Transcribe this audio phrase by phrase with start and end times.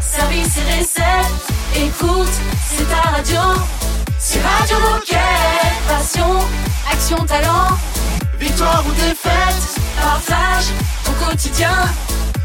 [0.00, 1.46] service et recettes.
[1.76, 2.28] Écoute,
[2.68, 3.40] c'est ta radio.
[4.18, 5.18] C'est Radio Moquette.
[5.86, 6.38] Passion,
[6.90, 7.76] action, talent.
[8.38, 10.66] Victoire ou défaite, partage
[11.04, 11.74] ton quotidien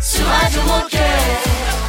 [0.01, 1.82] sur Radio Moquette.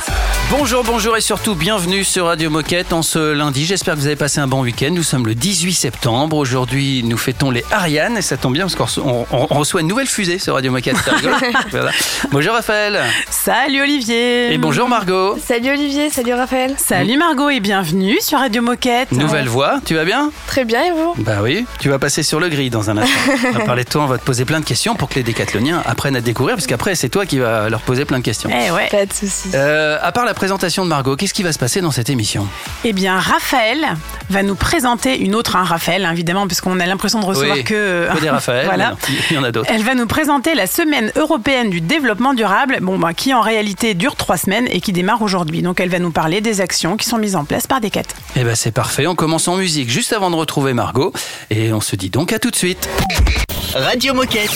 [0.50, 3.64] Bonjour, bonjour et surtout bienvenue sur Radio Moquette en ce lundi.
[3.64, 4.90] J'espère que vous avez passé un bon week-end.
[4.92, 6.36] Nous sommes le 18 septembre.
[6.36, 9.80] Aujourd'hui, nous fêtons les Ariane et ça tombe bien parce qu'on reçoit, on- on reçoit
[9.80, 10.96] une nouvelle fusée sur Radio Moquette.
[11.70, 11.90] Voilà.
[12.30, 13.00] Bonjour Raphaël.
[13.30, 15.36] Salut Olivier Et bonjour Margot.
[15.44, 16.74] Salut Olivier, salut Raphaël.
[16.78, 19.10] Salut Margot et bienvenue sur Radio Moquette.
[19.12, 20.30] Nouvelle voix, tu vas bien?
[20.46, 21.14] Très bien et vous?
[21.18, 23.32] Bah oui, tu vas passer sur le gris dans un instant.
[23.54, 25.22] On va parler de toi, on va te poser plein de questions pour que les
[25.24, 28.24] décathloniens apprennent à te découvrir parce qu'après c'est toi qui vas leur poser plein de
[28.24, 28.50] questions.
[28.52, 28.88] Eh ouais.
[28.90, 29.48] Pas de soucis.
[29.54, 32.46] Euh, à part la présentation de Margot, qu'est-ce qui va se passer dans cette émission?
[32.84, 33.86] Eh bien, Raphaël
[34.30, 38.08] va nous présenter une autre, hein, Raphaël, évidemment, puisqu'on a l'impression de recevoir Oui, que.
[38.14, 38.90] que des Raphaël, voilà.
[38.90, 38.96] non,
[39.30, 39.70] il y en a d'autres.
[39.72, 43.94] Elle va nous présenter la semaine européenne du développement durable, bon, bah, qui en réalité
[43.94, 45.62] dure trois semaines et qui démarre aujourd'hui.
[45.62, 48.02] Donc, elle va nous parler des actions qui sont mises en place par Decat.
[48.36, 51.12] Eh ben c'est parfait, on commence en musique juste avant de retrouver Margot
[51.50, 52.88] et on se dit donc à tout de suite.
[53.74, 54.50] Radio Moquette.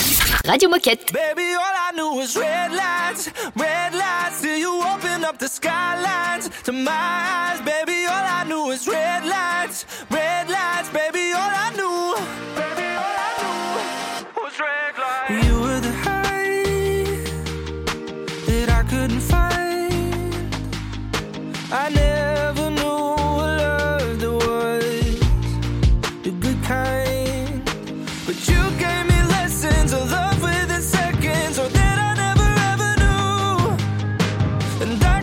[0.45, 1.11] Radio Moquette.
[1.13, 6.45] Baby, all I knew was red lights, red lights till you open up the skylines
[6.63, 7.59] to my eyes.
[7.61, 10.89] Baby, all I knew was red lights, red lights.
[10.99, 11.99] Baby, all I knew,
[12.59, 13.61] baby, all I knew
[14.41, 15.45] was red lights.
[15.45, 17.09] You were the high
[18.47, 20.53] that I couldn't find.
[21.83, 23.01] I never knew
[23.37, 25.19] what love there was,
[26.25, 27.61] the good kind.
[28.25, 33.53] But you gave me lessons of love within seconds, or that I never ever knew.
[34.83, 35.17] And I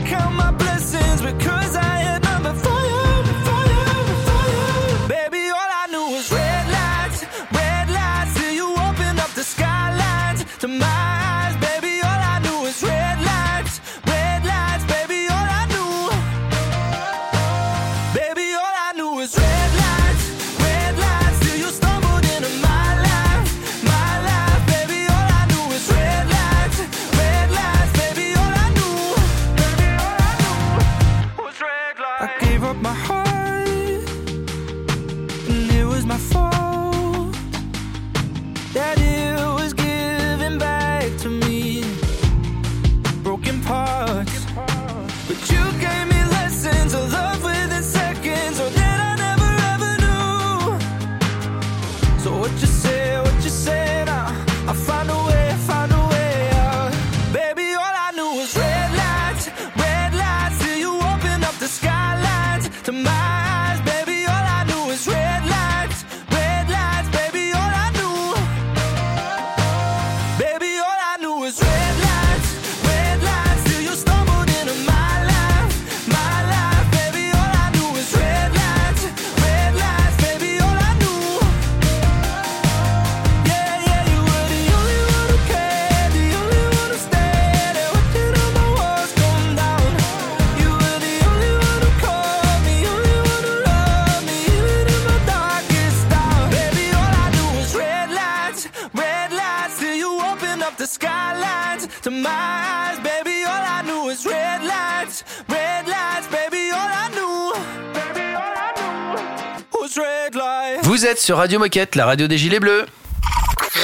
[111.26, 112.86] sur Radio Moquette, la radio des Gilets Bleus.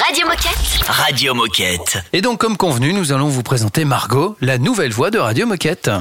[0.07, 0.87] Radio Moquette.
[0.87, 1.97] Radio Moquette.
[2.13, 5.91] Et donc comme convenu, nous allons vous présenter Margot, la nouvelle voix de Radio Moquette.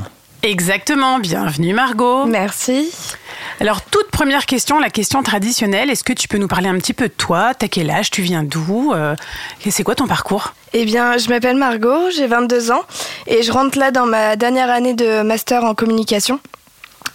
[0.45, 2.27] Exactement, bienvenue Margot.
[2.27, 2.93] Merci.
[3.59, 6.95] Alors, toute première question, la question traditionnelle, est-ce que tu peux nous parler un petit
[6.95, 7.55] peu de toi?
[7.55, 8.11] T'as quel âge?
[8.11, 8.93] Tu viens d'où?
[8.93, 9.17] Euh,
[9.67, 10.55] et C'est quoi ton parcours?
[10.75, 12.85] Eh bien, je m'appelle Margot, j'ai 22 ans
[13.27, 16.39] et je rentre là dans ma dernière année de master en communication.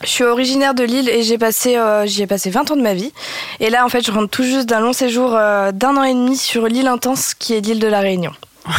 [0.04, 2.82] Je suis originaire de Lille et j'ai passé, euh, j'y ai passé 20 ans de
[2.82, 3.12] ma vie.
[3.60, 6.14] Et là, en fait, je rentre tout juste d'un long séjour euh, d'un an et
[6.14, 8.32] demi sur l'île intense qui est l'île de la Réunion.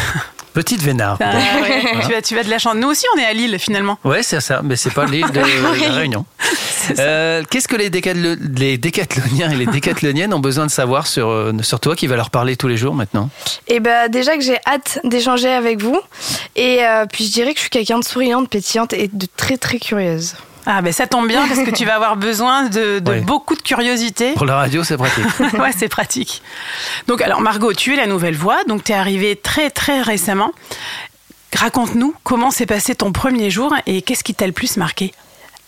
[0.55, 1.19] Petite vénard.
[1.21, 2.75] Ah, ouais, tu, as, tu as de la chance.
[2.75, 3.97] Nous aussi, on est à Lille finalement.
[4.05, 6.25] Ouais, c'est ça, mais c'est pas l'île de la Réunion.
[6.99, 11.81] Euh, Qu'est-ce que les, les décathloniens et les décathloniennes ont besoin de savoir sur, sur
[11.81, 13.29] toi qui va leur parler tous les jours maintenant?
[13.67, 16.01] Et bah déjà que j'ai hâte d'échanger avec vous.
[16.57, 19.59] Et euh, puis je dirais que je suis quelqu'un de souriante, pétillante et de très
[19.59, 20.35] très curieuse.
[20.71, 24.35] Ah ben ça tombe bien parce que tu vas avoir besoin de, beaucoup de curiosité.
[24.35, 25.25] Pour la radio, c'est pratique.
[25.59, 26.43] ouais, c'est pratique.
[27.07, 30.53] Donc alors Margot, tu es la nouvelle voix, donc tu es arrivée très très récemment.
[31.57, 35.15] Raconte-nous comment s'est passé ton premier jour et qu'est-ce qui t'a le plus marqué?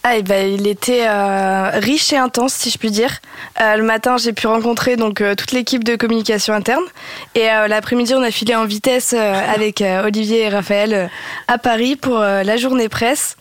[0.03, 3.21] Ah, et ben, il était euh, riche et intense, si je puis dire.
[3.61, 6.85] Euh, le matin, j'ai pu rencontrer donc euh, toute l'équipe de communication interne.
[7.35, 11.07] Et euh, l'après-midi, on a filé en vitesse euh, avec euh, Olivier et Raphaël euh,
[11.49, 13.37] à Paris pour euh, la journée presse.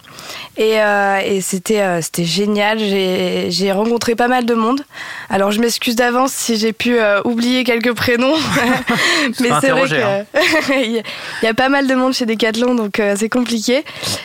[0.58, 2.80] Et, euh, et c'était euh, c'était génial.
[2.80, 4.82] J'ai rencontré pas mal de monde.
[5.30, 8.36] Alors, je m'excuse d'avance si j'ai pu euh, oublier quelques prénoms.
[9.40, 10.26] Mais c'est vrai interrogé, hein.
[11.44, 13.84] y a- pas mal de monde chez Decathlon, donc c'est compliqué.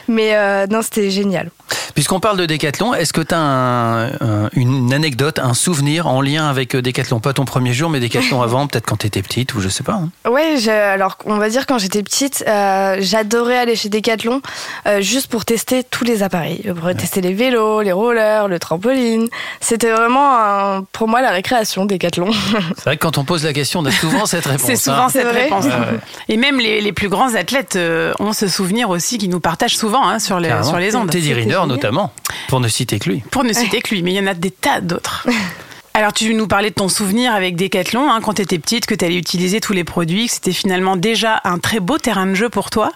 [0.09, 0.35] Mais
[0.69, 1.51] non, c'était génial.
[1.95, 4.11] Puisqu'on parle de Décathlon, est-ce que tu as
[4.55, 8.43] une anecdote, un souvenir en lien avec euh, Décathlon Pas ton premier jour, mais Décathlon
[8.43, 10.01] avant, peut-être quand tu étais petite ou je sais pas.
[10.25, 10.31] hein.
[10.31, 14.41] Ouais, je- alors on va dire quand j'étais petite, euh, j'adorais aller chez Decathlon
[14.87, 19.29] euh, juste pour tester tous les appareils, pour tester les vélos, les rollers, le trampoline.
[19.61, 22.31] C'était vraiment un- pour moi la récréation Decathlon.
[22.77, 24.67] C'est vrai que quand on pose la question, on a souvent cette réponse.
[24.67, 25.09] C'est souvent hein.
[25.09, 25.65] cette vrai réponse.
[25.65, 25.99] Ouais, ouais.
[26.29, 29.77] Et même les, les plus grands athlètes euh, ont ce souvenir aussi qui nous partagent
[29.77, 31.11] souvent hein, sur, les, sur les ondes.
[31.11, 32.13] Teddy C'était Riner notamment,
[32.49, 33.23] pour ne citer que lui.
[33.31, 35.27] Pour ne citer que lui, mais il y en a des tas d'autres.
[35.97, 38.97] Alors tu nous parlais de ton souvenir avec Decathlon hein, quand tu étais petite, que
[38.97, 42.35] tu allais utiliser tous les produits, que c'était finalement déjà un très beau terrain de
[42.35, 42.91] jeu pour toi.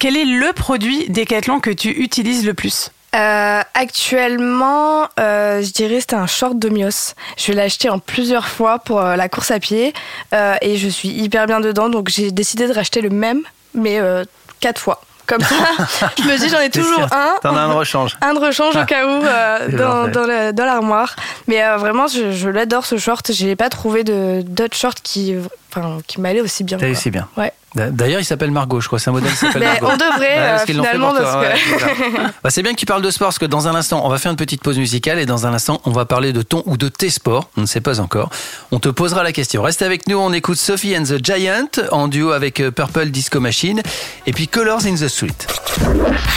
[0.00, 2.90] Quel est le produit Decathlon que tu utilises le plus?
[3.14, 7.14] Euh, actuellement, euh, je dirais c'était un short de Mios.
[7.36, 9.92] Je vais l'acheter en plusieurs fois pour euh, la course à pied
[10.34, 13.42] euh, et je suis hyper bien dedans, donc j'ai décidé de racheter le même,
[13.74, 14.24] mais euh,
[14.60, 15.02] quatre fois.
[15.26, 15.54] Comme ça,
[16.18, 17.36] je me dis j'en ai toujours un.
[17.42, 18.16] T'en as un de rechange.
[18.20, 19.68] Un de rechange au cas où euh,
[20.12, 21.14] dans, dans, l'armoire.
[21.46, 23.30] Mais euh, vraiment, je, je l'adore ce short.
[23.32, 25.36] J'ai pas trouvé d'autres shorts qui,
[25.74, 26.78] enfin, qui m'allaient aussi bien.
[26.78, 26.92] T'as quoi.
[26.96, 27.28] aussi bien.
[27.36, 27.52] Ouais.
[27.74, 28.98] D'ailleurs, il s'appelle Margot, je crois.
[28.98, 29.88] C'est un modèle qui s'appelle Mais Margot.
[29.92, 32.32] on devrait, Ouais, parce euh, finalement, parce que- ouais, c'est ça.
[32.44, 34.18] Bah, c'est bien que tu parles de sport, parce que dans un instant, on va
[34.18, 36.76] faire une petite pause musicale et dans un instant, on va parler de ton ou
[36.76, 37.48] de tes sports.
[37.56, 38.28] On ne sait pas encore.
[38.72, 39.62] On te posera la question.
[39.62, 43.40] Reste avec nous, on écoute Sophie and the Giant en duo avec euh, Purple Disco
[43.40, 43.80] Machine
[44.26, 45.30] et puis Colors in the Street.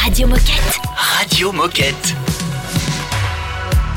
[0.05, 0.79] Radio Moquette.
[1.19, 2.15] Radio Moquette.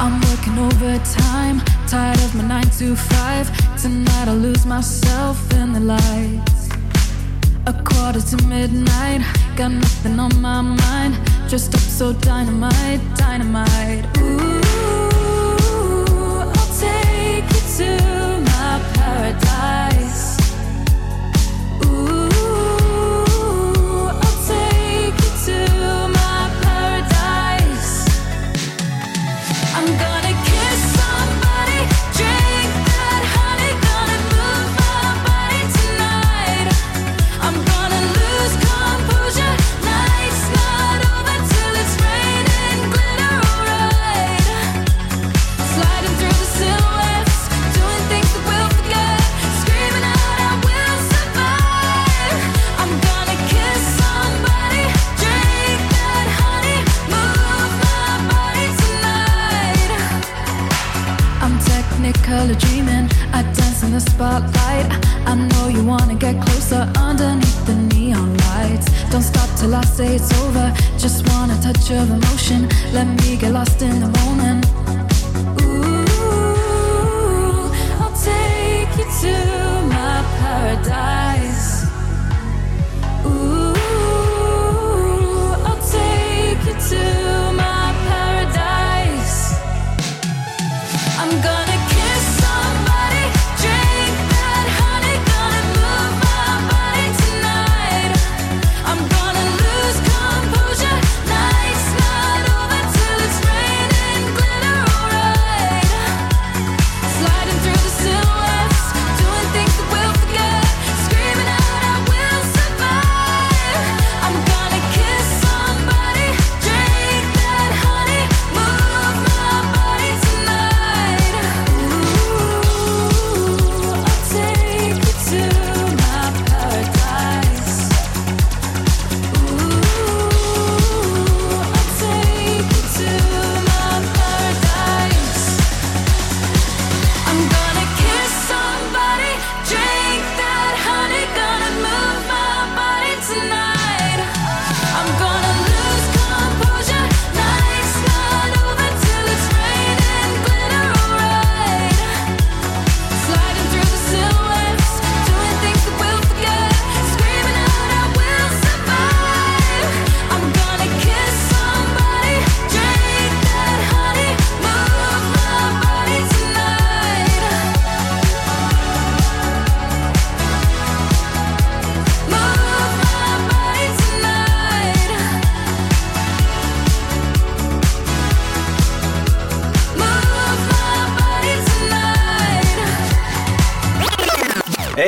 [0.01, 3.83] I'm working overtime, tired of my 9 to 5.
[3.83, 6.69] Tonight I'll lose myself in the lights.
[7.67, 9.23] A quarter to midnight,
[9.57, 11.19] got nothing on my mind.
[11.49, 14.05] Dressed up so dynamite, dynamite.
[14.19, 14.61] Ooh,
[16.47, 18.18] I'll take you to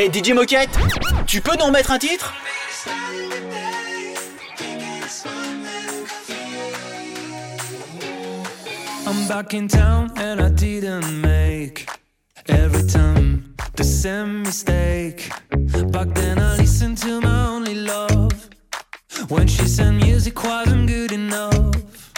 [0.00, 0.70] Hey DJ Moquette,
[1.26, 2.32] tu peux nous remettre un titre?
[9.06, 11.86] I'm back in town and I didn't make
[12.48, 15.28] every time the same mistake.
[15.92, 18.48] Back then I listened to my only love
[19.28, 22.14] when she said music wasn't good enough.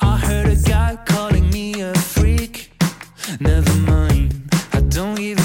[0.00, 2.72] I heard a guy calling me a freak.
[3.38, 5.41] Never mind, I don't give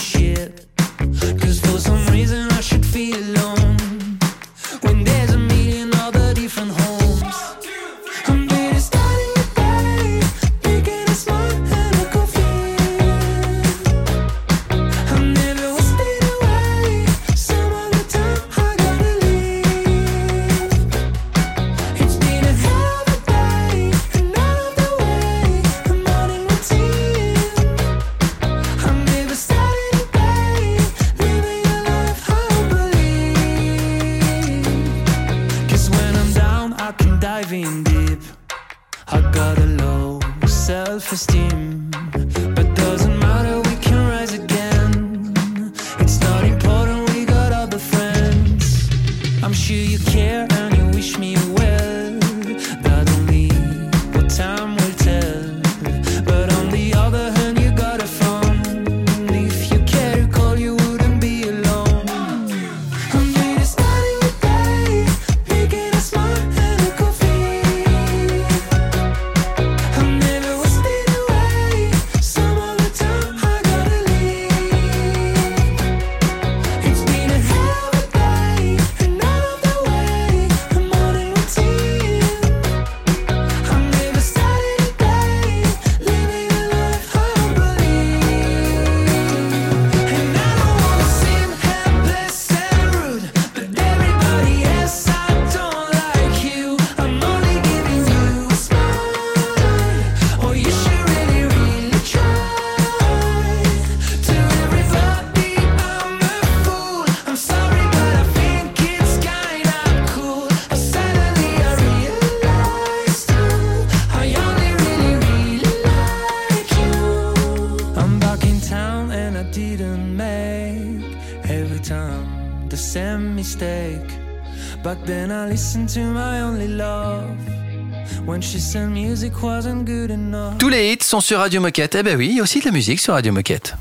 [131.22, 131.96] sur Radio Moquette.
[131.96, 133.76] Eh ben oui, il y a aussi de la musique sur Radio Moquette.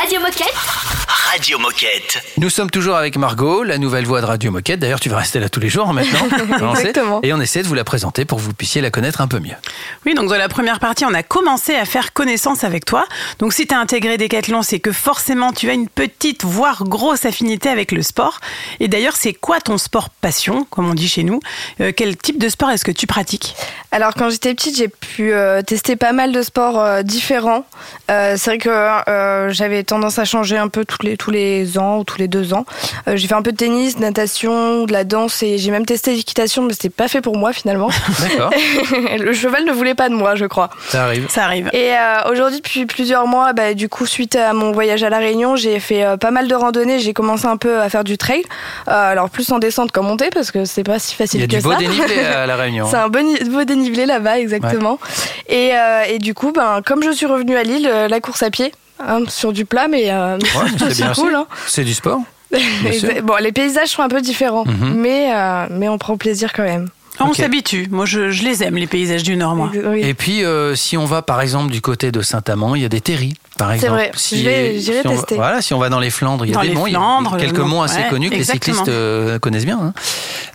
[0.00, 0.51] Radio Moquette.
[1.32, 2.22] Radio Moquette.
[2.36, 4.80] Nous sommes toujours avec Margot, la nouvelle voix de Radio Moquette.
[4.80, 6.74] D'ailleurs, tu vas rester là tous les jours hein, maintenant.
[6.74, 7.20] Exactement.
[7.22, 9.38] Et on essaie de vous la présenter pour que vous puissiez la connaître un peu
[9.38, 9.54] mieux.
[10.04, 13.06] Oui, donc dans la première partie, on a commencé à faire connaissance avec toi.
[13.38, 17.24] Donc si tu as intégré Decathlon, c'est que forcément tu as une petite, voire grosse
[17.24, 18.40] affinité avec le sport.
[18.80, 21.40] Et d'ailleurs, c'est quoi ton sport passion, comme on dit chez nous?
[21.80, 23.54] Euh, Quel type de sport est-ce que tu pratiques?
[23.90, 27.64] Alors quand j'étais petite, j'ai pu euh, tester pas mal de sports euh, différents.
[28.10, 31.78] Euh, c'est vrai que euh, j'avais tendance à changer un peu tous les tous les
[31.78, 32.64] ans ou tous les deux ans.
[33.06, 35.86] Euh, j'ai fait un peu de tennis, de natation, de la danse et j'ai même
[35.86, 37.88] testé l'équitation, mais c'était pas fait pour moi finalement.
[38.20, 38.50] D'accord,
[39.18, 40.70] le cheval ne voulait pas de moi, je crois.
[40.88, 41.26] ça arrive.
[41.28, 41.70] Ça arrive.
[41.72, 45.18] Et euh, aujourd'hui, depuis plusieurs mois, bah, du coup, suite à mon voyage à La
[45.18, 46.98] Réunion, j'ai fait euh, pas mal de randonnées.
[46.98, 48.42] J'ai commencé un peu à faire du trail.
[48.88, 51.44] Euh, alors, plus en descente qu'en montée, parce que c'est pas si Il facile y
[51.44, 51.78] a que du beau ça.
[51.78, 52.86] dénivelé à La Réunion.
[52.90, 54.98] C'est un beau, ni- beau dénivelé là-bas, exactement.
[55.48, 58.50] Et, euh, et du coup, ben, comme je suis revenue à Lille, la course à
[58.50, 61.34] pied, hein, sur du plat, mais, euh, Ouais, c'est cool.
[61.34, 61.46] Hein.
[61.66, 62.20] C'est du sport.
[63.24, 64.94] Bon, les paysages sont un peu différents, Mhm.
[64.96, 66.88] mais, euh, mais on prend plaisir quand même.
[67.18, 67.88] Ah, On s'habitue.
[67.90, 69.70] Moi, je, je les aime, les paysages du Nord, moi.
[69.74, 70.00] Oui.
[70.02, 72.88] Et puis, euh, si on va par exemple du côté de Saint-Amand, il y a
[72.88, 73.92] des terris, par C'est exemple.
[73.94, 74.10] vrai.
[74.14, 75.34] Si- Je vais- j'irai si on tester.
[75.36, 76.96] voilà, si on va dans les Flandres, il y a Dans des monts, il y
[76.96, 79.78] a Flandres, quelques monts assez ouais, connus que les cyclistes euh, connaissent bien.
[79.80, 79.92] hein.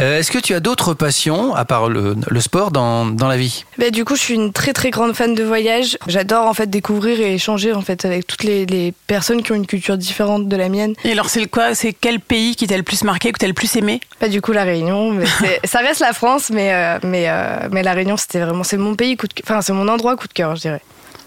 [0.02, 3.38] Euh, Est-ce que tu as d'autres passions, à part le, le sport, dans, dans la
[3.38, 3.66] vie?
[3.78, 5.98] Bah, du coup, je suis une très très grande fan de voyage.
[6.08, 9.56] J'adore en fait découvrir et échanger en fait avec toutes les, les personnes qui ont
[9.56, 10.94] une culture différente de la mienne.
[11.04, 11.74] Et alors, c'est quoi?
[11.76, 14.00] C'est quel pays qui t'a le plus marqué, que t'as le plus aimé?
[14.20, 15.26] Pas du coup la Réunion, mais
[15.66, 18.96] ça reste la France, mais euh, mais euh, mais la Réunion c'était vraiment c'est mon
[18.96, 20.82] pays coup de enfin c'est mon endroit coup de cœur je dirais.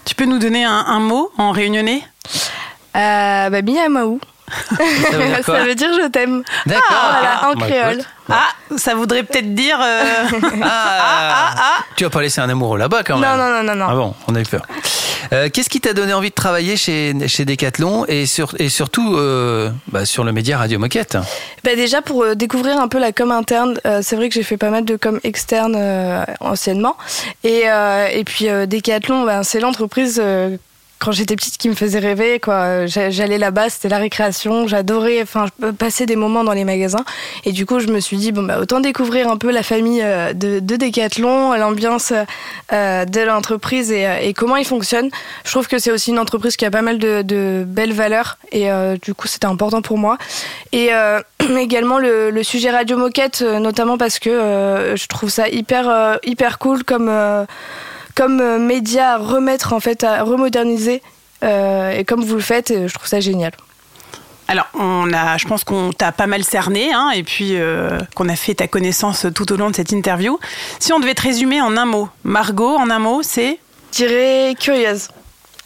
[0.05, 2.03] Tu peux nous donner un, mot en réunionnais?
[2.95, 4.19] Euh, bah Miamaou.
[4.77, 6.43] Ça veut dire ça veut dire je t'aime.
[6.65, 6.83] D'accord.
[7.11, 7.93] voilà, en Bah, créole.
[7.93, 8.05] écoute.
[8.29, 9.77] Ah, ça voudrait peut-être dire.
[9.81, 10.03] euh,
[10.63, 13.85] Ah, Tu vas pas laisser un amoureux là-bas quand même Non non non non non.
[13.89, 14.61] Ah bon, on a eu peur.
[15.33, 19.15] Euh, Qu'est-ce qui t'a donné envie de travailler chez, chez Decathlon et, sur, et surtout
[19.15, 21.17] euh, bah, sur le média Radio Moquette?
[21.63, 24.43] Bah déjà pour euh, découvrir un peu la com interne, euh, c'est vrai que j'ai
[24.43, 26.97] fait pas mal de com externe euh, anciennement.
[27.43, 30.57] Et, euh, et puis euh, Decathlon, ben, c'est l'entreprise euh,
[31.01, 32.39] quand j'étais petite qui me faisait rêver.
[32.39, 32.85] Quoi.
[32.85, 34.67] J'a- J'allais là-bas, c'était la récréation.
[34.67, 37.03] J'adorais enfin, passer des moments dans les magasins.
[37.43, 40.01] Et du coup, je me suis dit, bon, bah, autant découvrir un peu la famille
[40.03, 42.13] euh, de, de Decathlon, l'ambiance
[42.71, 45.09] euh, de l'entreprise et, euh, comment ils fonctionnent.
[45.43, 48.37] Je trouve que c'est aussi une entreprise qui a pas mal de, belles valeurs.
[48.51, 48.67] Et
[49.01, 50.17] du coup, c'était important pour moi.
[50.71, 50.89] Et
[51.57, 57.09] également le, sujet Radio Moquette, notamment parce que je trouve ça hyper, hyper cool comme,
[58.15, 61.01] comme euh, média à remettre, en fait, à remoderniser.
[61.43, 63.51] Euh, et comme vous le faites, euh, je trouve ça génial.
[64.47, 68.27] Alors, on a, je pense qu'on t'a pas mal cerné, hein, et puis euh, qu'on
[68.27, 70.37] a fait ta connaissance tout au long de cette interview.
[70.79, 73.59] Si on devait te résumer en un mot, Margot, en un mot, c'est
[73.93, 75.07] Je dirais curieuse,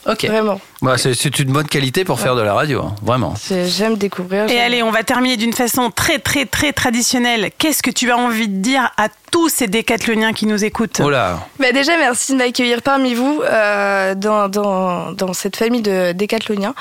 [0.05, 0.25] Ok.
[0.25, 0.61] vraiment.
[0.81, 3.33] Bah, c'est c'est une bonne qualité pour faire de la radio, hein, vraiment.
[3.47, 4.49] J'ai- J'aime découvrir.
[4.49, 7.49] Et allez, on va terminer d'une façon très très très traditionnelle.
[7.57, 11.09] Qu'est-ce que tu as envie de dire à tous ces décathloniens qui nous écoutent Oh
[11.09, 16.13] là, Bah déjà, merci de m'accueillir parmi vous euh, dans, dans, dans cette famille de
[16.13, 16.73] décathloniens.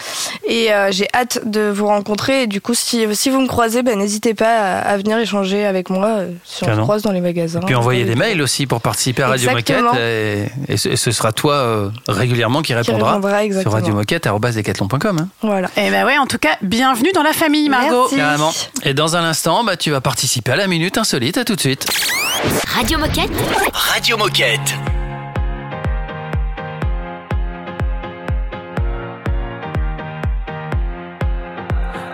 [0.46, 2.42] Et euh, j'ai hâte de vous rencontrer.
[2.42, 5.64] Et du coup, si, si vous me croisez, bah, n'hésitez pas à, à venir échanger
[5.66, 7.60] avec moi euh, si on se croise dans les magasins.
[7.60, 9.92] puis envoyer des mails aussi pour participer à Radio Exactement.
[9.92, 10.00] Moquette.
[10.68, 13.74] Et, et ce, et ce sera toi euh, régulièrement qui répondra, répondra, sur exactement.
[13.84, 15.18] radiomoquette.com.
[15.18, 15.28] Hein.
[15.42, 15.68] Voilà.
[15.76, 18.02] Eh ben ouais, en tout cas, bienvenue dans la famille, Margot.
[18.02, 18.16] Merci.
[18.16, 18.52] Carrément.
[18.82, 21.38] Et dans un instant, bah, tu vas participer à la Minute Insolite.
[21.38, 21.86] À tout de suite.
[22.74, 23.30] Radio Moquette.
[23.72, 24.74] Radio Moquette.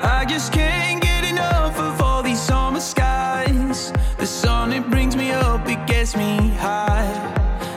[0.02, 3.92] I just can't get enough of all these summer skies.
[4.18, 7.06] The sun, it brings me up, it gets me high.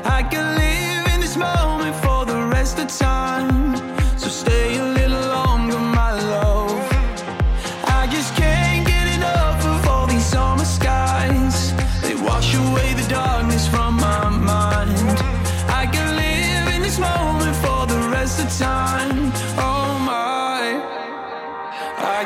[0.05, 3.52] I can live in this moment for the rest of time.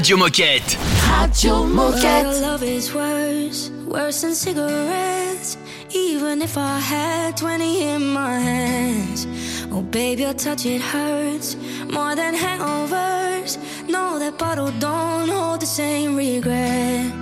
[0.00, 0.78] Radio Moquette.
[1.20, 2.40] Radio Your Moquette.
[2.40, 5.58] love is worse, worse than cigarettes.
[5.90, 9.26] Even if I had 20 in my hands.
[9.70, 11.54] Oh, babe, your touch, it hurts
[11.92, 13.58] more than hangovers.
[13.90, 17.12] No, that bottle don't hold the same regret.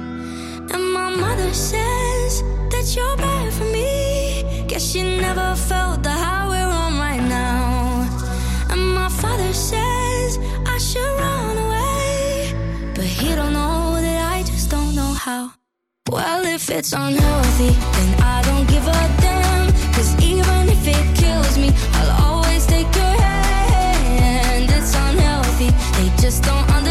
[0.72, 4.44] And my mother says that you're bad for me.
[4.68, 8.06] Guess she never felt the high we're on right now.
[8.70, 11.57] And my father says I should run
[15.28, 15.52] how.
[16.10, 19.66] Well, if it's unhealthy, then I don't give a damn.
[19.94, 24.70] Cause even if it kills me, I'll always take your hand.
[24.76, 26.87] It's unhealthy, they just don't understand.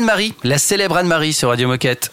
[0.00, 2.10] Anne-Marie, la célèbre Anne-Marie sur Radio Moquette.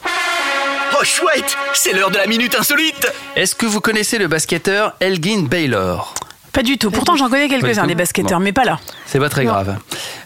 [0.99, 3.09] Oh chouette, c'est l'heure de la minute insolite.
[3.37, 6.13] Est-ce que vous connaissez le basketteur Elgin Baylor?
[6.51, 6.91] Pas du tout.
[6.91, 8.43] Pourtant, j'en connais quelques-uns, des basketteurs, Bon.
[8.43, 8.77] mais pas là.
[9.05, 9.77] C'est pas très grave.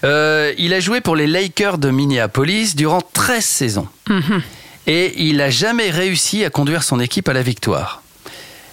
[0.03, 3.87] Euh, il a joué pour les Lakers de Minneapolis durant 13 saisons.
[4.87, 8.00] Et il n'a jamais réussi à conduire son équipe à la victoire.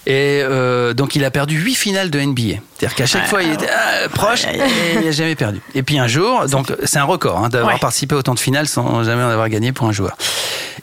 [0.06, 2.60] Et euh, donc il a perdu 8 finales de NBA.
[2.78, 4.58] C'est-à-dire qu'à chaque fois il était ah, proche et
[4.98, 5.60] il n'a jamais perdu.
[5.74, 7.80] Et puis un jour, donc c'est un record hein, d'avoir Ouais.
[7.80, 10.16] participé à autant de finales sans jamais en avoir gagné pour un joueur.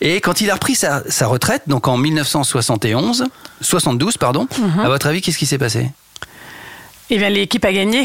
[0.01, 3.25] Et quand il a repris sa, sa retraite, donc en 1971,
[3.61, 4.47] 72 pardon,
[4.83, 5.89] à votre avis qu'est-ce qui s'est passé?
[7.11, 8.03] Eh bien, l'équipe a gagné.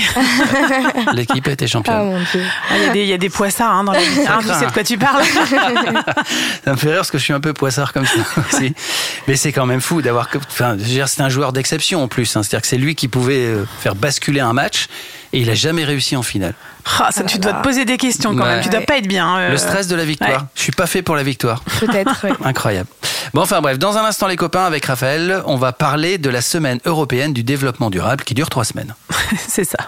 [1.14, 1.96] L'équipe a été Ah championne.
[2.10, 2.42] mon dieu.
[2.70, 4.20] Ah, Il y, a des- il y a des poissards hein, dans la vie.
[4.28, 5.24] Hein, tu craint, sais de quoi tu parles
[6.64, 8.18] Ça me fait rire parce que je suis un peu poissard comme ça
[8.52, 8.74] aussi.
[9.26, 10.28] Mais c'est quand même fou d'avoir.
[10.36, 12.36] Enfin, je veux dire, c'est un joueur d'exception en plus.
[12.36, 12.42] hein.
[12.42, 14.88] C'est-à-dire que c'est lui qui pouvait euh, faire basculer un match
[15.32, 16.54] et il a jamais réussi en finale.
[16.98, 18.56] Ah, ça, Tu dois te poser des questions quand Ouais.
[18.56, 18.62] même.
[18.64, 19.26] Tu dois pas être bien.
[19.26, 19.58] hein, Le euh.
[19.58, 20.30] stress de la victoire.
[20.30, 20.36] ouais.
[20.54, 21.62] Je suis pas fait pour la victoire.
[21.80, 22.32] Peut-être, ouais.
[22.44, 22.88] Incroyable.
[23.34, 26.40] Bon, enfin bref, dans un instant, les copains, avec Raphaël, on va parler de la
[26.40, 28.94] semaine européenne du développement durable qui dure trois semaines.
[29.48, 29.78] C'est ça.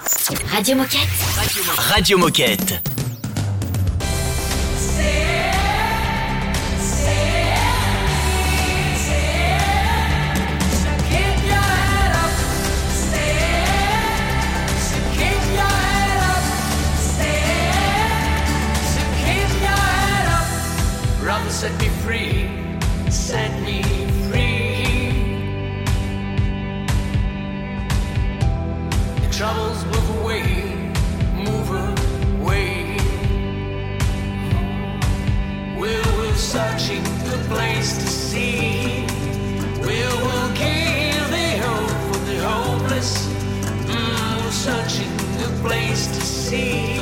[0.54, 1.08] Radio Moquette.
[1.76, 2.91] Radio Moquette.
[38.32, 39.06] See.
[39.86, 43.28] We'll give the hope the hopeless.
[43.92, 47.01] Mm, We're searching the place to see.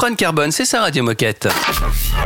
[0.00, 1.48] comme une Kipron carbone, c'est ça Radio Moquette.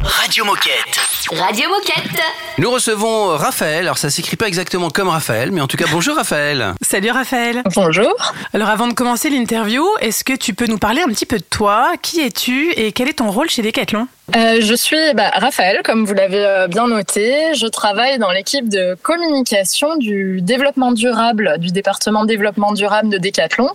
[0.04, 0.98] Radio Moquette.
[1.32, 2.20] Radio Moquette.
[2.58, 6.16] Nous recevons Raphaël, alors ça s'écrit pas exactement comme Raphaël, mais en tout cas bonjour
[6.16, 6.74] Raphaël.
[6.82, 7.62] Salut Raphaël.
[7.74, 8.12] Bonjour.
[8.52, 11.44] Alors avant de commencer l'interview, est-ce que tu peux nous parler un petit peu de
[11.44, 11.92] toi?
[12.02, 14.06] Qui es-tu et quel est ton rôle chez Decathlon?
[14.36, 17.54] Euh, je suis bah, Raphaël, comme vous l'avez euh, bien noté.
[17.54, 23.70] Je travaille dans l'équipe de communication du développement durable du département développement durable de Decathlon.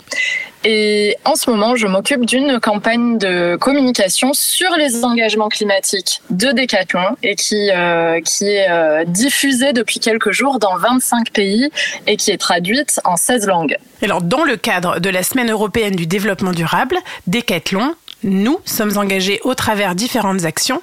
[0.63, 6.51] Et en ce moment, je m'occupe d'une campagne de communication sur les engagements climatiques de
[6.51, 11.69] Decathlon et qui, euh, est euh, diffusée depuis quelques jours dans 25 pays
[12.07, 13.77] et qui est traduite en 16 langues.
[14.01, 19.39] Alors dans le cadre de la Semaine européenne du développement durable, Decathlon nous sommes engagés
[19.43, 20.81] au travers différentes actions.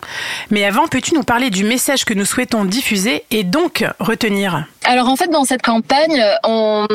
[0.51, 4.67] Mais avant, peux-tu nous parler du message que nous souhaitons diffuser et donc retenir?
[4.85, 6.87] Alors en fait, dans cette campagne, on,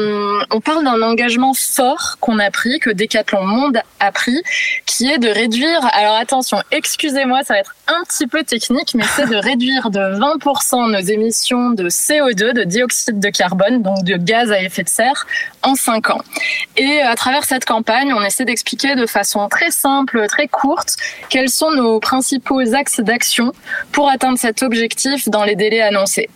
[0.50, 4.42] on parle d'un engagement fort qu'on a pris, que Decathlon Monde a pris,
[4.86, 9.04] qui est de réduire, alors attention, excusez-moi, ça va être un petit peu technique, mais
[9.16, 14.16] c'est de réduire de 20% nos émissions de CO2, de dioxyde de carbone, donc de
[14.16, 15.28] gaz à effet de serre,
[15.64, 16.22] en 5 ans.
[16.78, 20.96] Et à travers cette campagne, on essaie d'expliquer de façon très simple, très courte,
[21.30, 23.52] quels sont nos principaux axes d'action
[23.92, 26.30] pour atteindre cet objectif dans les délais annoncés?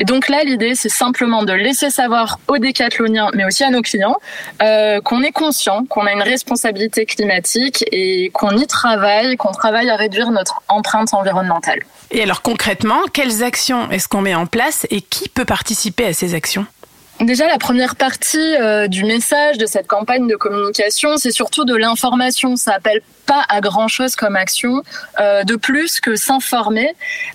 [0.00, 3.82] Et donc là, l'idée, c'est simplement de laisser savoir aux décathloniens, mais aussi à nos
[3.82, 4.16] clients,
[4.62, 9.90] euh, qu'on est conscient, qu'on a une responsabilité climatique et qu'on y travaille, qu'on travaille
[9.90, 11.80] à réduire notre empreinte environnementale.
[12.10, 16.12] Et alors concrètement, quelles actions est-ce qu'on met en place et qui peut participer à
[16.12, 16.66] ces actions?
[17.20, 21.74] Déjà, la première partie euh, du message de cette campagne de communication, c'est surtout de
[21.74, 22.56] l'information.
[22.56, 24.82] Ça appelle pas à grand chose comme action
[25.20, 26.94] euh, de plus que s'informer.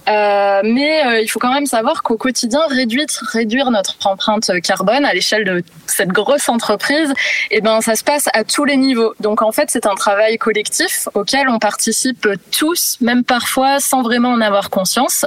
[0.09, 5.05] Euh, mais euh, il faut quand même savoir qu'au quotidien, réduire, réduire notre empreinte carbone
[5.05, 7.13] à l'échelle de cette grosse entreprise,
[7.51, 9.13] eh ben, ça se passe à tous les niveaux.
[9.19, 14.29] Donc en fait, c'est un travail collectif auquel on participe tous, même parfois sans vraiment
[14.29, 15.25] en avoir conscience.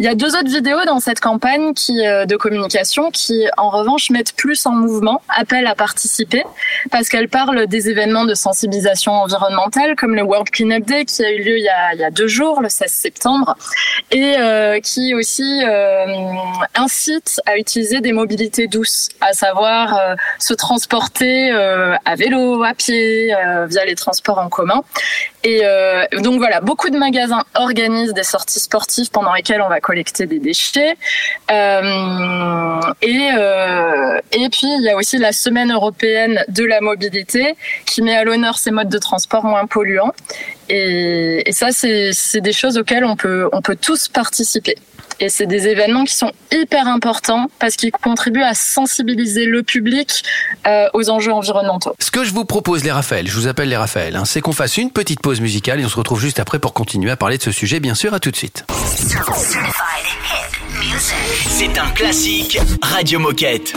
[0.00, 3.70] Il y a deux autres vidéos dans cette campagne qui, euh, de communication qui, en
[3.70, 6.42] revanche, mettent plus en mouvement, appellent à participer,
[6.90, 11.30] parce qu'elles parlent des événements de sensibilisation environnementale, comme le World Cleanup Day qui a
[11.30, 11.68] eu lieu il y
[12.04, 13.56] a, deux jours, le 16 septembre,
[14.10, 16.06] et euh, qui aussi euh,
[16.74, 23.34] incite à utiliser des mobilités douces, à savoir euh, se transporter à vélo, à pied,
[23.68, 24.82] via les transports en commun.
[25.42, 25.62] Et
[26.20, 30.38] donc voilà, beaucoup de magasins organisent des sorties sportives pendant lesquelles on va collecter des
[30.38, 30.96] déchets.
[31.50, 33.28] Et,
[34.32, 38.24] et puis il y a aussi la semaine européenne de la mobilité qui met à
[38.24, 40.12] l'honneur ces modes de transport moins polluants.
[40.68, 44.76] Et, et ça, c'est c'est des choses auxquelles on peut, on peut tous participer.
[45.20, 50.24] Et c'est des événements qui sont hyper importants parce qu'ils contribuent à sensibiliser le public
[50.66, 51.94] euh, aux enjeux environnementaux.
[52.00, 54.52] Ce que je vous propose, les Raphaël, je vous appelle les Raphaël, hein, c'est qu'on
[54.52, 57.38] fasse une petite pause musicale et on se retrouve juste après pour continuer à parler
[57.38, 58.64] de ce sujet, bien sûr, à tout de suite.
[61.48, 63.74] C'est un classique Radio Moquette.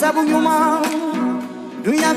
[0.00, 0.80] Masabu nyuma.
[1.84, 2.14] Dunya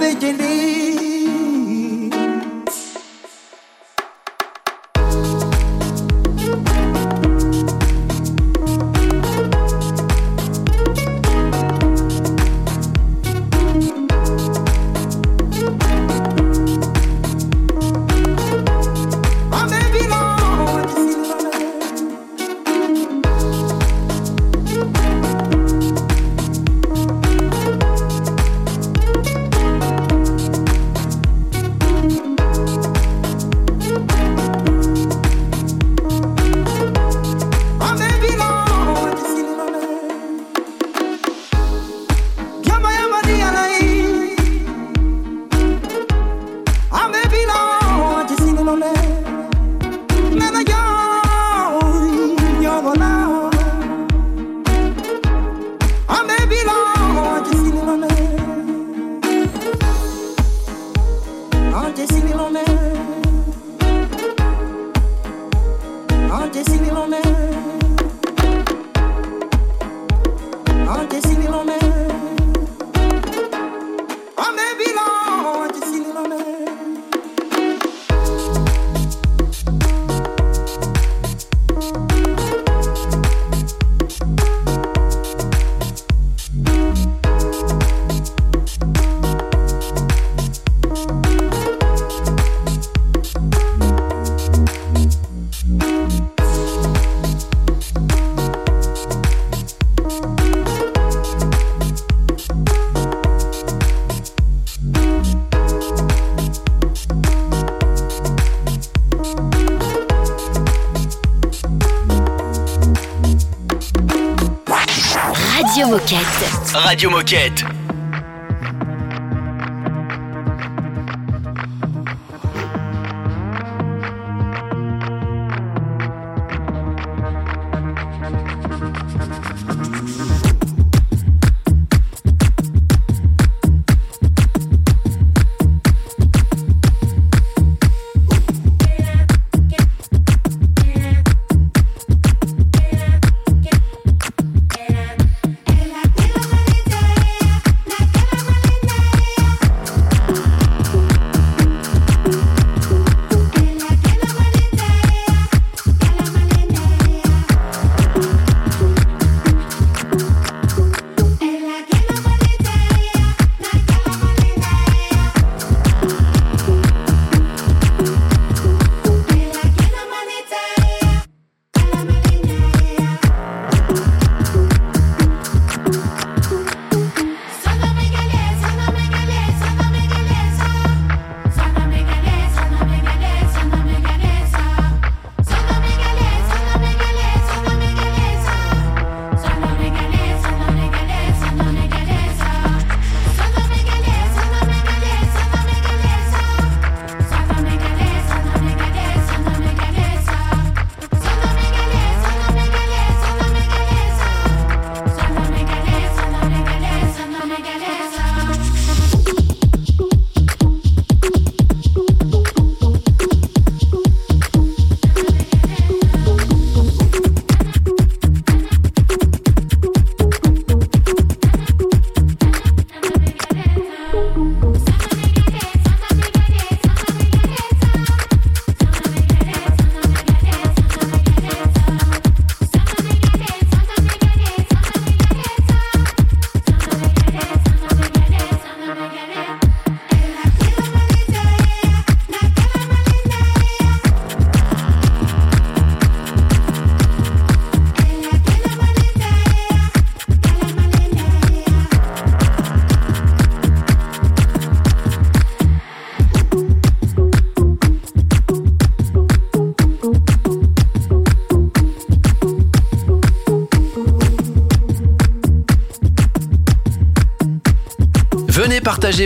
[116.74, 117.83] Radio Moquette.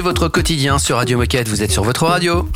[0.07, 1.49] Votre quotidien sur Radio Moquette.
[1.49, 2.47] Vous êtes sur votre radio.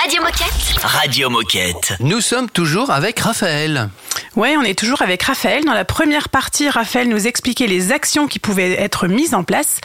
[0.00, 0.78] Radio Moquette.
[0.82, 1.92] Radio Moquette.
[2.00, 3.90] Nous sommes toujours avec Raphaël.
[4.36, 5.66] Ouais, on est toujours avec Raphaël.
[5.66, 9.82] Dans la première partie, Raphaël nous expliquait les actions qui pouvaient être mises en place.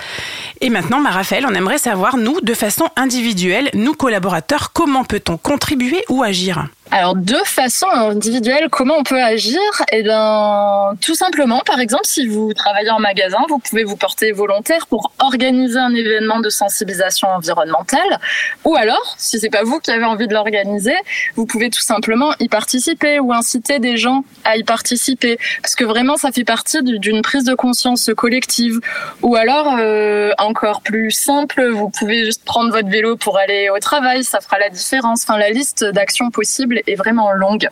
[0.62, 5.36] Et maintenant, bah, Raphaël, on aimerait savoir, nous, de façon individuelle, nous collaborateurs, comment peut-on
[5.36, 6.68] contribuer ou agir?
[6.96, 9.60] Alors, de façon individuelle, comment on peut agir?
[9.92, 14.32] Eh bien, tout simplement, par exemple, si vous travaillez en magasin, vous pouvez vous porter
[14.32, 18.20] volontaire pour organiser un événement de sensibilisation environnementale.
[18.64, 20.94] Ou alors, si c'est pas vous qui avez envie de l'organiser,
[21.36, 25.40] vous pouvez tout simplement y participer ou inciter des gens à y participer.
[25.64, 28.80] Parce que vraiment, ça fait partie du- d'une prise de conscience collective.
[29.24, 33.80] Ou alors, euh, encore plus simple, vous pouvez juste prendre votre vélo pour aller au
[33.80, 35.24] travail, ça fera la différence.
[35.24, 37.70] Enfin, la liste d'actions possibles est vraiment longue.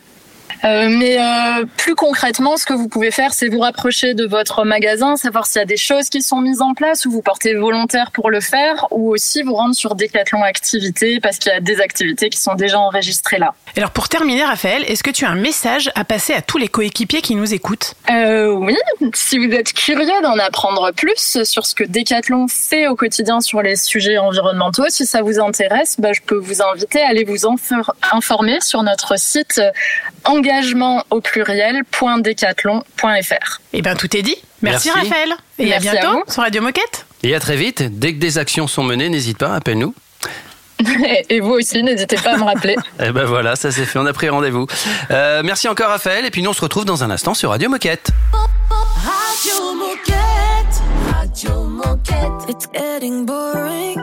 [0.64, 4.64] Euh, mais euh, plus concrètement, ce que vous pouvez faire, c'est vous rapprocher de votre
[4.64, 7.54] magasin, savoir s'il y a des choses qui sont mises en place ou vous portez
[7.54, 11.60] volontaire pour le faire, ou aussi vous rendre sur Decathlon Activités parce qu'il y a
[11.60, 13.54] des activités qui sont déjà enregistrées là.
[13.76, 16.68] Alors pour terminer, Raphaël, est-ce que tu as un message à passer à tous les
[16.68, 17.96] coéquipiers qui nous écoutent?
[18.10, 18.76] Euh, oui,
[19.14, 23.62] si vous êtes curieux d'en apprendre plus sur ce que Decathlon fait au quotidien sur
[23.62, 27.48] les sujets environnementaux, si ça vous intéresse, bah, je peux vous inviter à aller vous
[28.12, 29.72] informer sur notre site euh,
[30.52, 31.82] engagement au pluriel
[32.20, 33.62] .decathlon.fr.
[33.74, 34.36] Eh bien, tout est dit.
[34.62, 35.10] Merci, Merci.
[35.10, 35.34] Raphaël.
[35.60, 36.32] Et Merci à à bientôt vous.
[36.32, 37.06] sur Radio Moquette.
[37.24, 38.00] Et à très vite.
[38.00, 39.94] Dès que des actions sont menées, n'hésite pas, appelle-nous.
[41.30, 42.76] Et vous aussi, n'hésitez pas à me rappeler.
[43.00, 44.66] Eh ben voilà, ça c'est fait, on a pris rendez-vous.
[45.12, 47.70] Euh, merci encore Raphaël, et puis nous on se retrouve dans un instant sur Radio
[47.70, 48.10] Moquette.
[48.72, 50.82] Radio Moquette.
[51.14, 52.50] Radio Moquette.
[52.50, 53.98] It's getting boring.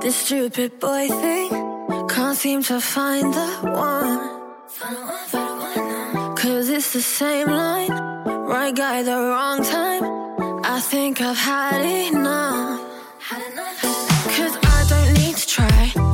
[0.00, 1.50] This stupid boy thing.
[2.08, 4.20] Can't seem to find the one.
[6.76, 7.88] It's the same line.
[8.48, 10.02] Right guy, the wrong time.
[10.64, 12.80] I think I've had enough.
[14.36, 16.13] Cause I don't need to try.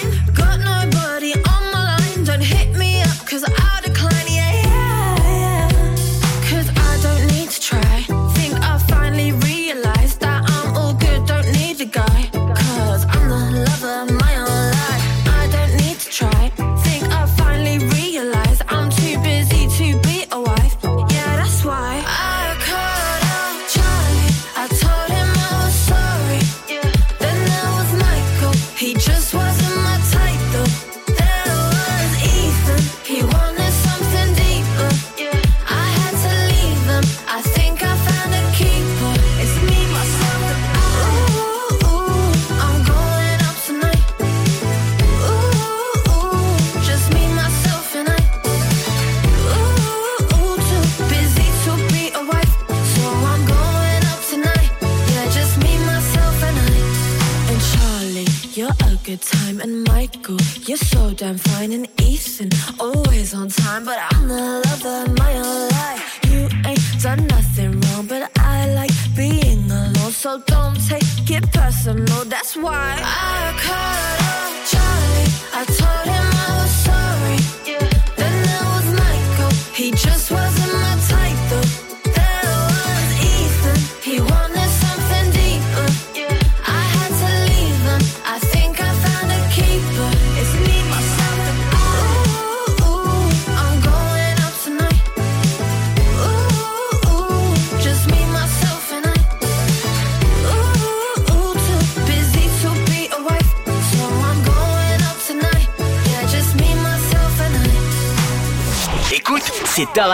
[0.00, 0.39] Time,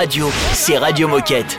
[0.06, 1.58] radio, c'est Radio Moquette.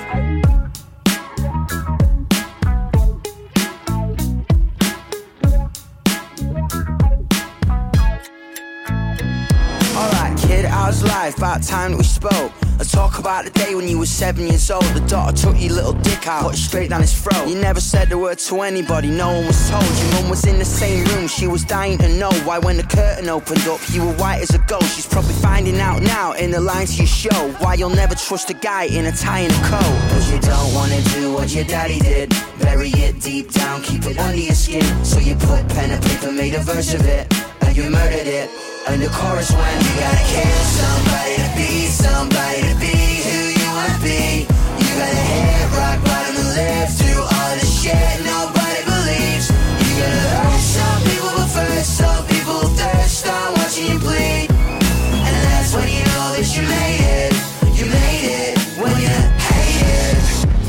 [9.98, 11.38] Alright, kid, how's life?
[11.38, 12.67] About time we spoke.
[12.78, 14.84] Let's talk about the day when you were seven years old.
[14.94, 17.48] The daughter took your little dick out, put it straight down his throat.
[17.48, 19.84] You never said a word to anybody, no one was told.
[19.84, 22.84] Your mum was in the same room, she was dying to know why when the
[22.84, 24.96] curtain opened up, you were white as a ghost.
[24.96, 28.52] She's probably finding out now in the lines to your show why you'll never trust
[28.52, 30.12] a guy in a tie and a coat.
[30.12, 32.30] Cause you don't wanna do what your daddy did.
[32.60, 34.86] Bury it deep down, keep it under your skin.
[35.04, 37.26] So you put pen and paper, made a verse of it,
[37.62, 38.77] and you murdered it.
[38.90, 42.96] And the chorus went, you gotta kill somebody to be somebody to be
[43.28, 44.48] who you wanna be.
[44.80, 49.52] You gotta hit rock bottom and live through all the shit nobody believes.
[49.52, 54.48] You gotta hurt some people, but first some people thirst on watching you bleed.
[54.56, 57.36] And that's when you know that you made it.
[57.76, 59.12] You made it when you
[59.52, 60.16] hate it.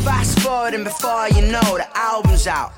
[0.03, 2.78] Fast forward and before you know the album's out,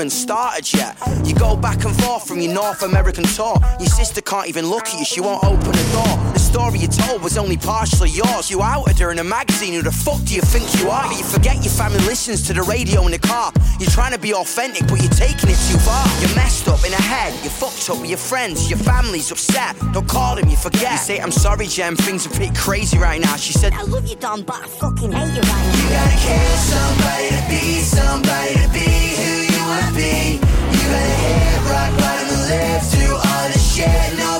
[0.00, 0.96] even started yet.
[1.26, 3.56] You go back and forth from your North American tour.
[3.78, 6.29] Your sister can't even look at you, she won't open the door.
[6.32, 8.50] The story you told was only partially yours.
[8.50, 11.08] You outed her in a magazine, who the fuck do you think you are?
[11.08, 13.52] But you forget your family listens to the radio in the car.
[13.78, 16.06] You're trying to be authentic, but you're taking it too far.
[16.20, 19.76] You're messed up in the head, you're fucked up with your friends, your family's upset.
[19.92, 20.92] Don't call him, you forget.
[20.92, 23.36] You say, I'm sorry, Jem, things are pretty crazy right now.
[23.36, 25.80] She said, I love you, Don, but I fucking hate you right now.
[25.80, 30.38] You gotta kill somebody to be somebody to be who you wanna be.
[30.38, 34.39] You gotta hit rock bottom and live through all the shit nobody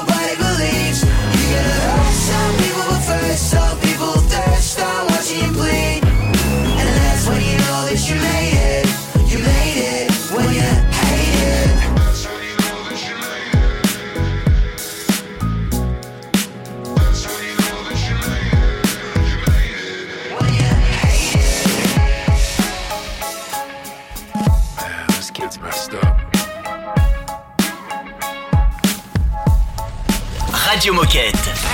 [30.93, 31.70] Moquette.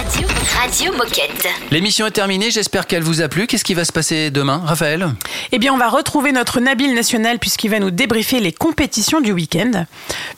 [0.59, 1.47] Radio, Moquette.
[1.71, 3.47] L'émission est terminée, j'espère qu'elle vous a plu.
[3.47, 5.13] Qu'est-ce qui va se passer demain, Raphaël?
[5.53, 9.33] Eh bien, on va retrouver notre Nabil national puisqu'il va nous débriefer les compétitions du
[9.33, 9.85] week-end.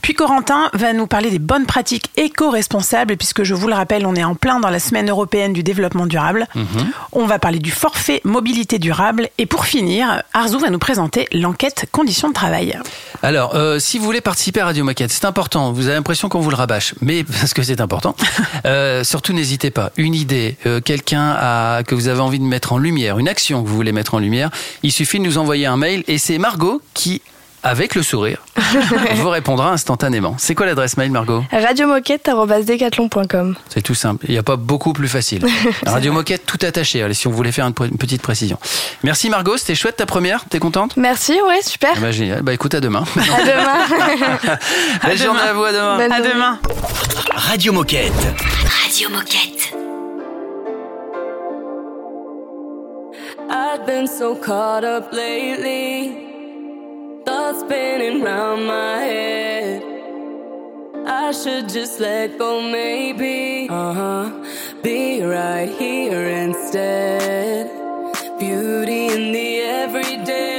[0.03, 4.17] Puis Corentin va nous parler des bonnes pratiques éco-responsables puisque je vous le rappelle, on
[4.17, 6.47] est en plein dans la semaine européenne du développement durable.
[7.13, 9.29] On va parler du forfait mobilité durable.
[9.39, 12.79] Et pour finir, Arzou va nous présenter l'enquête conditions de travail.
[13.23, 15.73] Alors, euh, si vous voulez participer à Radio Moquette, c'est important.
[15.73, 18.17] Vous avez l'impression qu'on vous le rabâche, mais parce que c'est important.
[18.65, 19.93] Euh, surtout, n'hésitez pas.
[19.97, 23.63] Une idée, euh, quelqu'un a- que vous avez envie de mettre en lumière, une action
[23.63, 24.51] que vous voulez mettre en lumière,
[24.83, 27.21] il suffit de nous envoyer un mail et c'est Margot qui,
[27.65, 28.39] avec le sourire,
[29.17, 30.37] vous répondra instantanément.
[30.39, 31.43] C'est quoi l'adresse mail, Margot?
[31.51, 33.57] Radiomoquette.com.
[33.69, 34.25] C'est tout simple.
[34.29, 35.45] Il n'y a pas beaucoup plus facile.
[35.87, 37.03] Radio Moquette, tout attaché.
[37.03, 38.59] Allez, si on voulait faire une, pr- une petite précision.
[39.03, 40.45] Merci Margot, c'était chouette ta première.
[40.49, 40.97] T'es contente?
[40.97, 41.91] Merci, ouais, super.
[41.97, 42.43] Ah bah, génial.
[42.43, 43.05] Bah écoute, à demain.
[43.17, 44.59] À demain.
[45.05, 45.97] Belle journée à vous, à demain.
[45.99, 46.61] Bonne À demain.
[47.35, 48.13] Radio Moquette.
[48.85, 49.75] Radio Moquette.
[53.51, 57.23] I've been so caught up lately.
[57.25, 59.83] Thoughts spinning round my head.
[61.07, 63.69] I should just let go, maybe.
[63.71, 64.45] Uh huh.
[64.83, 67.71] Be right here instead.
[68.39, 70.58] Beauty in the everyday.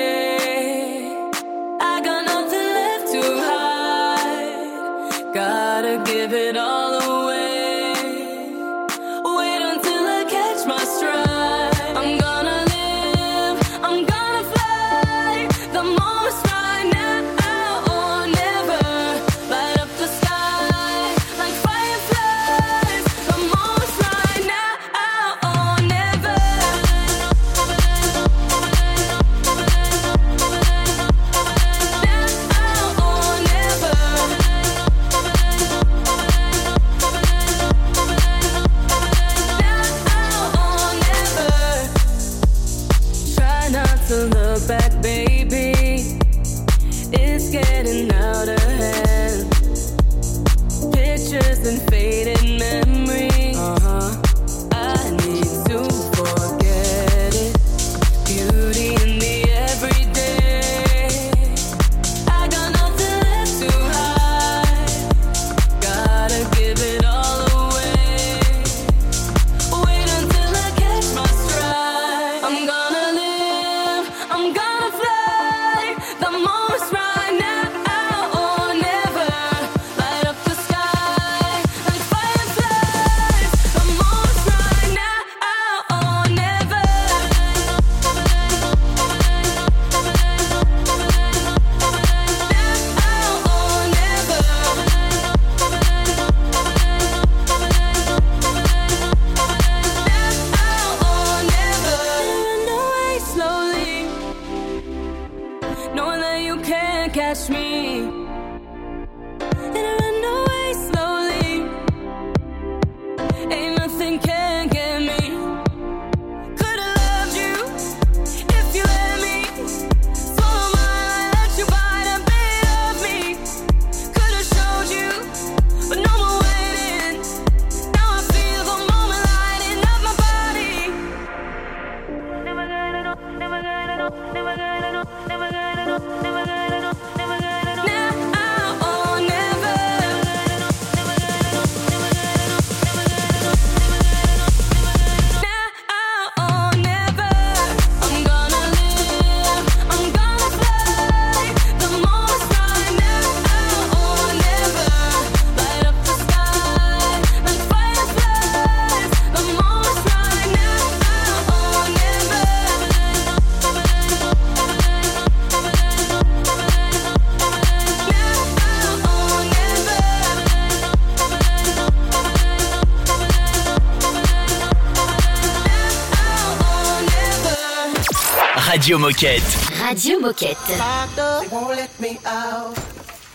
[178.89, 179.83] Radio Moquette.
[179.83, 180.79] Radio Moquette.
[180.79, 182.75] Locked up, they won't let me out.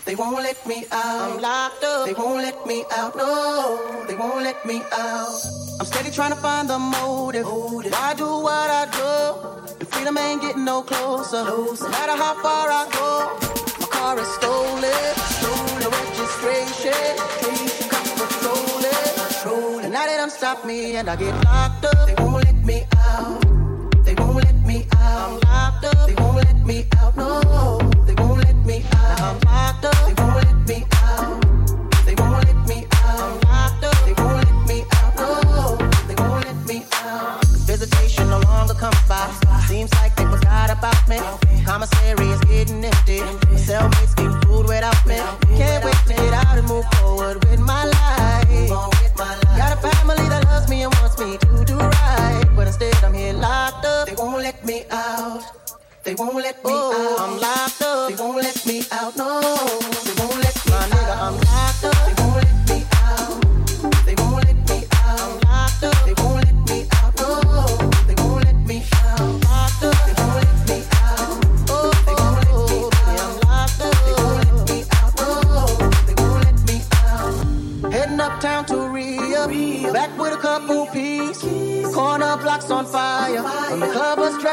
[0.03, 1.31] They won't let me out.
[1.31, 3.15] I'm locked up, they won't let me out.
[3.15, 5.29] No, they won't let me out.
[5.79, 7.45] I'm steady trying to find the motive.
[7.45, 9.79] Why do what I do?
[9.79, 11.45] The freedom ain't getting no closer.
[11.45, 13.37] No matter how far I go,
[13.79, 15.15] my car is stolen.
[15.39, 17.15] Stolen registration.
[17.87, 19.07] Cops patrolling.
[19.29, 19.91] Patrolling.
[19.93, 22.07] Now they done stop me and I get locked up.
[22.07, 23.44] They won't let me out.
[39.67, 41.19] Seems like they forgot about me.
[41.65, 42.44] Commissary is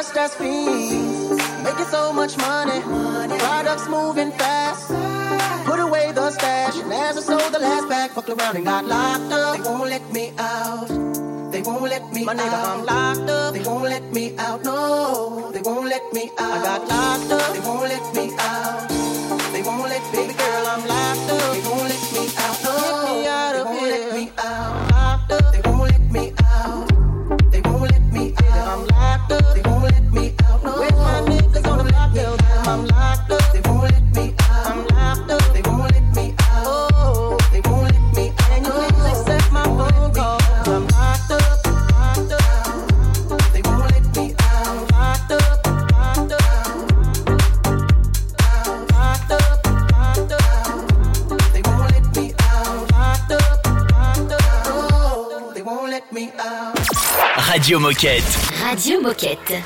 [0.02, 1.30] dressed as fiends.
[1.62, 2.80] Making so much money,
[3.38, 4.88] products moving fast.
[5.64, 8.84] Put away the stash, and as I sold the last bag, fucked around and got
[8.84, 9.56] locked up.
[9.56, 10.88] They won't let me out.
[11.52, 12.78] They won't let me My nigga, out.
[12.78, 13.54] I'm locked up.
[13.54, 14.64] They won't let me out.
[14.64, 16.52] No, they won't let me out.
[16.52, 17.52] I got locked up.
[17.54, 18.88] They won't let me out.
[19.52, 21.52] They won't let me Baby girl, I'm locked up.
[21.54, 22.56] They won't let me out.
[22.64, 24.81] No, get me out they won't let me out.
[57.62, 58.24] Radio Moquette.
[58.60, 59.62] Radio Moquette.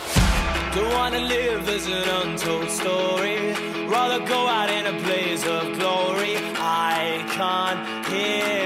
[0.75, 3.55] Don't wanna live as an untold story.
[3.89, 6.37] Rather go out in a blaze of glory.
[6.59, 8.66] I can't hear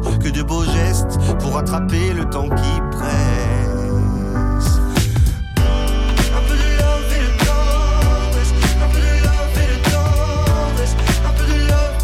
[0.21, 4.67] que de beaux gestes pour attraper le temps qui presse.
[6.35, 8.53] Un peu de love et de tendresse.
[8.83, 10.95] Un peu de love et de tendresse.
[11.25, 11.97] Un peu de love,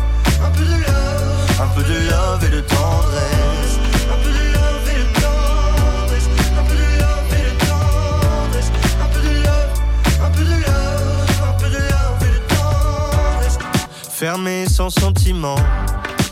[0.44, 1.62] un peu de love.
[1.62, 3.74] Un peu de love et de tendresse.
[4.12, 6.28] Un peu de love et de tendresse.
[6.58, 8.70] Un peu de love et de tendresse.
[9.00, 9.72] Un peu de love,
[10.24, 11.38] un peu de love.
[11.48, 13.58] Un peu de love et de tendresse.
[14.10, 15.60] Fermé sans sentiment,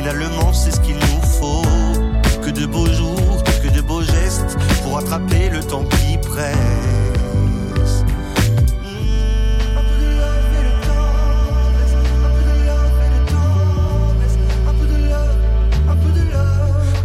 [0.00, 1.62] finalement c'est ce qu'il nous faut.
[2.42, 6.56] Que de beaux jours, que de beaux gestes pour attraper le temps qui presse.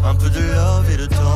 [0.06, 1.35] Un peu de love et de tendresse.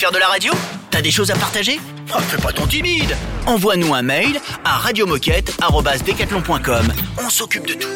[0.00, 0.50] Faire de la radio
[0.90, 1.78] T'as des choses à partager
[2.16, 3.14] Oh, Fais pas ton timide
[3.46, 6.92] Envoie-nous un mail à radiomoquette.com.
[7.18, 7.88] On s'occupe de tout.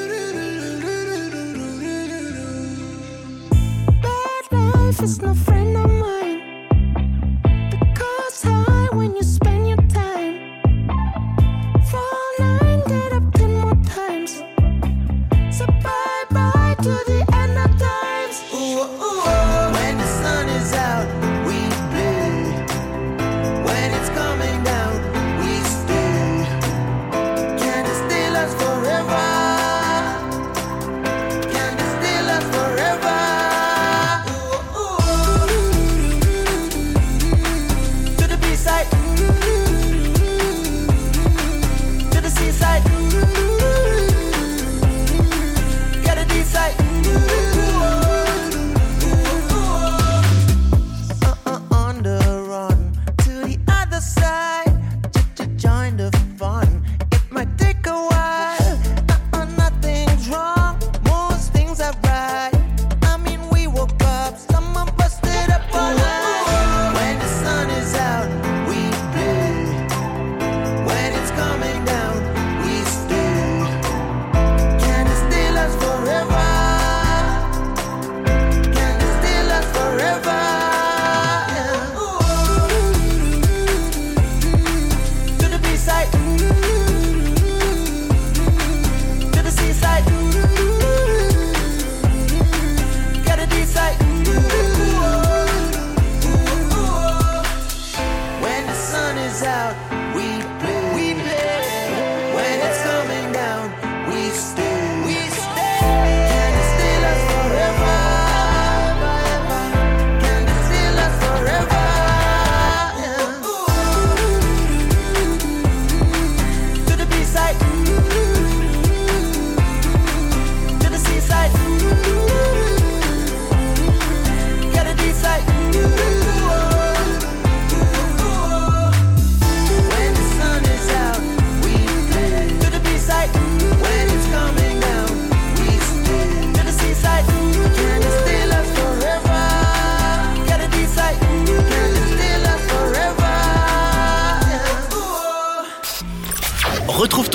[4.87, 5.64] life is no friend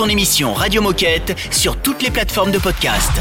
[0.09, 3.11] émission Radio Moquette sur toutes les plateformes de podcast.